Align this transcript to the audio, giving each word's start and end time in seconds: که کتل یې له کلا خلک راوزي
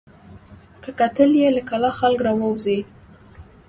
که 0.83 0.89
کتل 0.99 1.31
یې 1.41 1.49
له 1.55 1.61
کلا 1.69 1.91
خلک 1.99 2.19
راوزي 2.27 2.79